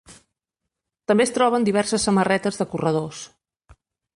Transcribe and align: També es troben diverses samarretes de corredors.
També 1.11 1.27
es 1.27 1.33
troben 1.35 1.67
diverses 1.67 2.07
samarretes 2.09 2.59
de 2.63 2.67
corredors. 2.73 3.21